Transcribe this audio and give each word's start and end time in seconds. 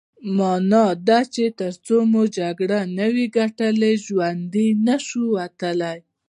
مانا 0.37 0.85
دا 1.07 1.19
چې 1.33 1.43
ترڅو 1.59 1.97
مو 2.11 2.21
جګړه 2.37 2.79
نه 2.97 3.07
وي 3.13 3.25
ګټلې 3.37 3.93
ژوندي 4.05 4.67
نه 4.85 4.95
شو 5.07 5.21
وتلای. 5.35 5.99